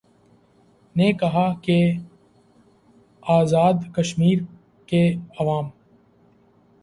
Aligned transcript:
نے 0.95 1.11
کہا 1.13 1.47
کہ 1.63 1.77
آزادکشمیر 3.23 4.39
کےعوام 4.89 5.65